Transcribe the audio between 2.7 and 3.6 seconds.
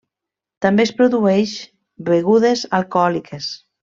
alcohòliques.